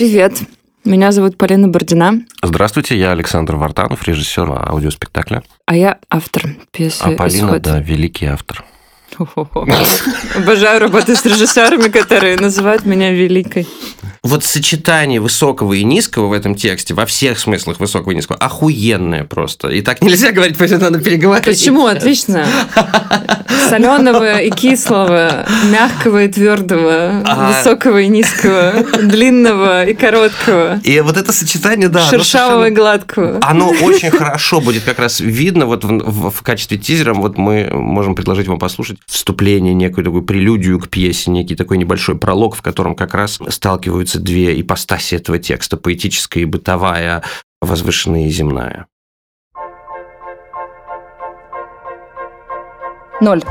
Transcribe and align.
Привет. 0.00 0.32
Меня 0.82 1.12
зовут 1.12 1.36
Полина 1.36 1.68
Бордина. 1.68 2.22
Здравствуйте, 2.42 2.98
я 2.98 3.10
Александр 3.10 3.56
Вартанов, 3.56 4.08
режиссер 4.08 4.50
аудиоспектакля. 4.50 5.42
А 5.66 5.76
я 5.76 5.98
автор 6.08 6.56
пьесы 6.72 7.02
А 7.02 7.10
Полина, 7.10 7.48
«Исход». 7.48 7.60
да, 7.60 7.80
великий 7.80 8.24
автор. 8.24 8.64
Обожаю 9.18 10.80
работать 10.80 11.18
с 11.18 11.26
режиссерами, 11.26 11.90
которые 11.90 12.38
называют 12.38 12.86
меня 12.86 13.12
великой. 13.12 13.68
Вот 14.22 14.44
сочетание 14.44 15.18
высокого 15.20 15.72
и 15.72 15.82
низкого 15.82 16.26
в 16.26 16.32
этом 16.32 16.54
тексте, 16.54 16.92
во 16.92 17.06
всех 17.06 17.38
смыслах 17.38 17.80
высокого 17.80 18.12
и 18.12 18.14
низкого, 18.14 18.36
охуенное 18.38 19.24
просто. 19.24 19.68
И 19.68 19.80
так 19.80 20.02
нельзя 20.02 20.30
говорить, 20.32 20.58
поэтому 20.58 20.82
надо 20.82 21.00
переговорить. 21.00 21.44
Почему? 21.46 21.86
Отлично. 21.86 22.46
Соленого 23.68 24.40
и 24.40 24.50
кислого, 24.50 25.46
мягкого 25.70 26.24
и 26.24 26.28
твердого, 26.28 27.22
А. 27.24 27.52
высокого 27.52 27.98
и 27.98 28.08
низкого, 28.08 28.84
длинного 29.02 29.86
и 29.86 29.94
короткого, 29.94 30.80
И 30.82 31.00
вот 31.00 31.16
это 31.16 31.32
сочетание, 31.32 31.88
да. 31.88 32.02
шершавого 32.02 32.68
и 32.68 32.70
гладкого. 32.70 33.38
Оно 33.42 33.68
очень 33.82 34.10
хорошо 34.10 34.60
будет 34.60 34.82
как 34.84 34.98
раз 34.98 35.20
видно 35.20 35.66
вот 35.66 35.84
в 35.84 36.42
качестве 36.42 36.78
тизера. 36.78 37.14
Вот 37.14 37.38
мы 37.38 37.70
можем 37.72 38.14
предложить 38.14 38.48
вам 38.48 38.58
послушать 38.58 38.98
вступление, 39.06 39.72
некую 39.72 40.04
такую 40.04 40.22
прелюдию 40.22 40.78
к 40.80 40.88
пьесе, 40.88 41.30
некий 41.30 41.54
такой 41.54 41.78
небольшой 41.78 42.18
пролог, 42.18 42.56
в 42.56 42.62
котором 42.62 42.94
как 42.94 43.14
раз 43.14 43.38
сталкиваются 43.48 44.09
две 44.18 44.60
ипостаси 44.60 45.14
этого 45.14 45.38
текста, 45.38 45.76
поэтическая 45.76 46.42
и 46.42 46.46
бытовая, 46.46 47.22
возвышенная 47.60 48.26
и 48.26 48.30
земная. 48.30 48.86
Ноль. 53.20 53.42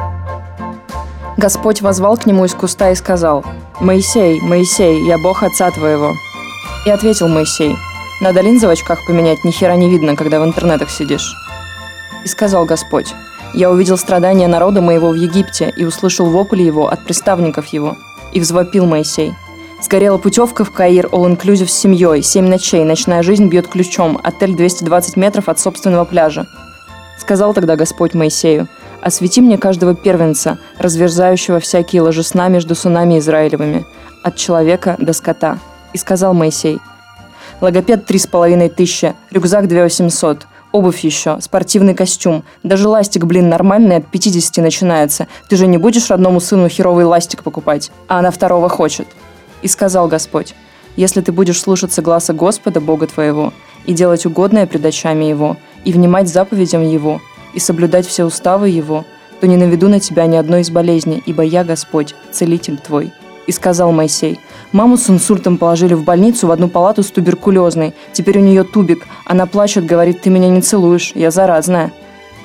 Господь 1.38 1.82
возвал 1.82 2.18
к 2.18 2.26
нему 2.26 2.46
из 2.46 2.54
куста 2.54 2.92
и 2.92 2.96
сказал, 2.96 3.46
«Моисей, 3.80 4.42
Моисей, 4.42 5.06
я 5.08 5.18
Бог 5.20 5.44
отца 5.44 5.70
твоего». 5.72 6.16
И 6.86 6.90
ответил 6.90 7.28
Моисей, 7.28 7.76
«Надо 8.20 8.42
линзы 8.42 8.68
в 8.68 8.72
очках 8.72 9.00
поменять, 9.08 9.44
ни 9.46 9.52
хера 9.52 9.76
не 9.76 9.90
видно, 9.90 10.16
когда 10.16 10.42
в 10.42 10.46
интернетах 10.46 10.90
сидишь». 10.90 11.34
И 12.26 12.28
сказал 12.28 12.66
Господь, 12.66 13.14
«Я 13.54 13.70
увидел 13.72 13.98
страдания 13.98 14.48
народа 14.48 14.82
моего 14.82 15.12
в 15.12 15.16
Египте 15.16 15.72
и 15.78 15.86
услышал 15.86 16.30
вопль 16.30 16.62
его 16.62 16.88
от 16.88 17.06
приставников 17.06 17.68
его». 17.68 17.96
И 18.34 18.40
взвопил 18.40 18.86
Моисей, 18.86 19.34
Сгорела 19.82 20.18
путевка 20.18 20.66
в 20.66 20.72
Каир, 20.72 21.06
all-inclusive 21.08 21.68
с 21.68 21.74
семьей, 21.74 22.22
семь 22.22 22.48
ночей, 22.48 22.84
ночная 22.84 23.24
жизнь 23.24 23.48
бьет 23.48 23.68
ключом, 23.68 24.20
отель 24.22 24.56
220 24.56 25.16
метров 25.16 25.48
от 25.48 25.58
собственного 25.60 26.04
пляжа. 26.04 26.48
Сказал 27.18 27.54
тогда 27.54 27.78
Господь 27.78 28.14
Моисею, 28.14 28.68
«Освети 29.02 29.40
мне 29.40 29.58
каждого 29.58 29.96
первенца, 29.96 30.60
разверзающего 30.78 31.62
всякие 31.62 32.02
ложесна 32.02 32.50
между 32.50 32.76
сынами 32.76 33.20
Израилевыми, 33.20 33.86
от 34.22 34.36
человека 34.36 34.98
до 35.00 35.14
скота». 35.14 35.60
И 35.94 35.98
сказал 35.98 36.34
Моисей, 36.34 36.80
«Логопед 37.62 38.06
три 38.06 38.20
с 38.20 38.28
половиной 38.28 38.68
тысячи, 38.68 39.16
рюкзак 39.32 39.70
две 39.70 39.84
восемьсот, 39.84 40.46
обувь 40.74 41.00
еще, 41.00 41.40
спортивный 41.40 41.96
костюм, 41.96 42.44
даже 42.64 42.90
ластик, 42.90 43.24
блин, 43.24 43.48
нормальный 43.48 43.98
от 43.98 44.08
50 44.08 44.58
начинается. 44.58 45.28
Ты 45.50 45.56
же 45.56 45.68
не 45.68 45.78
будешь 45.78 46.10
родному 46.10 46.42
сыну 46.42 46.68
херовый 46.68 47.06
ластик 47.06 47.44
покупать, 47.44 47.92
а 48.10 48.20
она 48.20 48.30
второго 48.30 48.68
хочет». 48.68 49.08
И 49.62 49.68
сказал 49.68 50.08
Господь, 50.08 50.56
«Если 50.96 51.22
ты 51.22 51.32
будешь 51.32 51.62
слушаться 51.62 52.02
гласа 52.02 52.34
Господа, 52.34 52.82
Бога 52.82 53.08
твоего, 53.08 53.54
и 53.86 53.94
делать 53.94 54.26
угодное 54.26 54.68
пред 54.68 54.86
очами 54.86 55.26
Его, 55.26 55.58
и 55.86 55.94
внимать 55.94 56.30
заповедям 56.30 56.88
Его, 56.88 57.22
и 57.54 57.60
соблюдать 57.60 58.08
все 58.08 58.26
уставы 58.26 58.70
Его, 58.70 59.06
то 59.40 59.48
не 59.48 59.58
наведу 59.58 59.88
на 59.88 60.00
тебя 60.00 60.26
ни 60.26 60.36
одной 60.36 60.62
из 60.62 60.70
болезней, 60.70 61.24
ибо 61.26 61.44
я 61.44 61.64
Господь, 61.64 62.16
целитель 62.32 62.78
твой». 62.78 63.12
И 63.48 63.52
сказал 63.52 63.92
Моисей, 63.92 64.40
«Маму 64.72 64.96
с 64.96 65.10
инсультом 65.10 65.58
положили 65.58 65.96
в 65.96 66.04
больницу 66.04 66.46
в 66.46 66.52
одну 66.52 66.70
палату 66.70 67.02
с 67.02 67.10
туберкулезной. 67.10 67.94
Теперь 68.14 68.38
у 68.38 68.42
нее 68.42 68.64
тубик. 68.64 69.08
Она 69.26 69.48
плачет, 69.48 69.86
говорит, 69.86 70.22
ты 70.22 70.30
меня 70.30 70.50
не 70.50 70.62
целуешь, 70.62 71.14
я 71.16 71.32
заразная». 71.32 71.92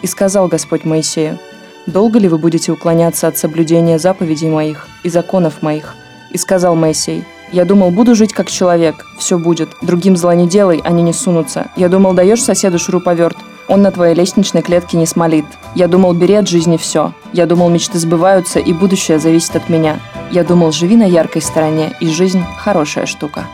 И 0.00 0.06
сказал 0.06 0.48
Господь 0.48 0.84
Моисею, 0.84 1.38
«Долго 1.86 2.18
ли 2.18 2.28
вы 2.28 2.38
будете 2.38 2.72
уклоняться 2.72 3.28
от 3.28 3.36
соблюдения 3.36 3.98
заповедей 3.98 4.48
моих 4.48 4.88
и 5.02 5.10
законов 5.10 5.60
моих?» 5.60 5.94
И 6.34 6.38
сказал 6.38 6.74
Моисей, 6.74 7.24
«Я 7.52 7.64
думал, 7.64 7.92
буду 7.92 8.16
жить 8.16 8.32
как 8.32 8.50
человек, 8.50 9.06
все 9.18 9.38
будет. 9.38 9.68
Другим 9.82 10.16
зла 10.16 10.34
не 10.34 10.48
делай, 10.48 10.82
они 10.84 11.02
не 11.02 11.12
сунутся. 11.12 11.68
Я 11.76 11.88
думал, 11.88 12.12
даешь 12.12 12.42
соседу 12.42 12.76
шуруповерт, 12.78 13.36
он 13.68 13.82
на 13.82 13.92
твоей 13.92 14.16
лестничной 14.16 14.60
клетке 14.60 14.96
не 14.96 15.06
смолит. 15.06 15.46
Я 15.76 15.86
думал, 15.86 16.12
бери 16.12 16.34
от 16.34 16.48
жизни 16.48 16.76
все. 16.76 17.12
Я 17.32 17.46
думал, 17.46 17.70
мечты 17.70 18.00
сбываются, 18.00 18.58
и 18.58 18.72
будущее 18.72 19.20
зависит 19.20 19.54
от 19.54 19.68
меня. 19.68 20.00
Я 20.32 20.42
думал, 20.42 20.72
живи 20.72 20.96
на 20.96 21.04
яркой 21.04 21.40
стороне, 21.40 21.94
и 22.00 22.08
жизнь– 22.08 22.42
хорошая 22.58 23.06
штука». 23.06 23.46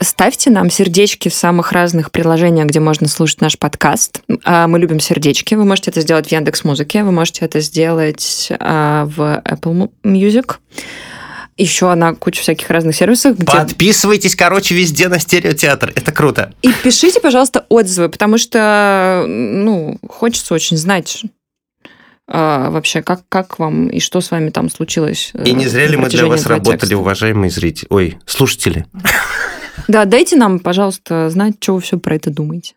Ставьте 0.00 0.50
нам 0.50 0.68
сердечки 0.70 1.28
в 1.30 1.34
самых 1.34 1.72
разных 1.72 2.10
приложениях, 2.12 2.66
где 2.68 2.80
можно 2.80 3.08
слушать 3.08 3.40
наш 3.40 3.58
подкаст. 3.58 4.20
А, 4.44 4.66
Мы 4.68 4.78
любим 4.78 5.00
сердечки. 5.00 5.54
Вы 5.54 5.64
можете 5.64 5.90
это 5.90 6.02
сделать 6.02 6.28
в 6.28 6.32
Яндекс 6.32 6.64
Музыке, 6.64 7.02
вы 7.02 7.12
можете 7.12 7.44
это 7.46 7.60
сделать 7.60 8.48
а, 8.60 9.06
в 9.06 9.42
Apple 9.44 9.90
Music. 10.04 10.56
Еще 11.56 11.94
на 11.94 12.14
кучу 12.14 12.42
всяких 12.42 12.68
разных 12.68 12.94
сервисов, 12.94 13.38
где... 13.38 13.46
Подписывайтесь, 13.46 14.36
короче, 14.36 14.74
везде 14.74 15.08
на 15.08 15.18
стереотеатр. 15.18 15.90
Это 15.94 16.12
круто. 16.12 16.52
И 16.60 16.70
пишите, 16.84 17.18
пожалуйста, 17.18 17.64
отзывы, 17.70 18.10
потому 18.10 18.36
что, 18.36 19.24
ну, 19.26 19.98
хочется 20.06 20.52
очень 20.52 20.76
знать 20.76 21.22
а, 22.28 22.68
вообще, 22.68 23.00
как, 23.00 23.22
как 23.30 23.58
вам 23.58 23.86
и 23.88 24.00
что 24.00 24.20
с 24.20 24.30
вами 24.30 24.50
там 24.50 24.68
случилось. 24.68 25.30
э, 25.32 25.44
И 25.44 25.52
не 25.52 25.66
зря 25.66 25.86
ли 25.86 25.96
мы 25.96 26.10
для 26.10 26.26
вас 26.26 26.44
работали, 26.44 26.76
текста. 26.80 26.98
уважаемые 26.98 27.50
зрители? 27.50 27.86
Ой, 27.88 28.18
слушатели. 28.26 28.84
Да, 29.88 30.04
дайте 30.04 30.36
нам, 30.36 30.58
пожалуйста, 30.58 31.30
знать, 31.30 31.56
что 31.60 31.74
вы 31.74 31.80
все 31.80 31.98
про 31.98 32.16
это 32.16 32.30
думаете. 32.30 32.74